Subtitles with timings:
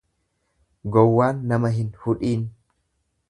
[0.95, 2.47] Gowwaan nama hin hudhiin.